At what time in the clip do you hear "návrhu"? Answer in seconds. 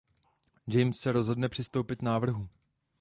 2.01-2.49